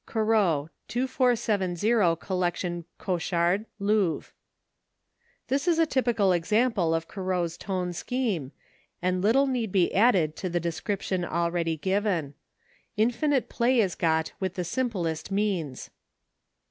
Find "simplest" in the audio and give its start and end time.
14.65-15.29